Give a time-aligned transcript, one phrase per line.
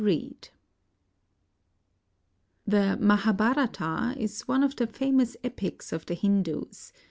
[0.03, 0.49] REED
[2.65, 6.91] [The "Mahabharata" is one of the famous epics of the Hindus.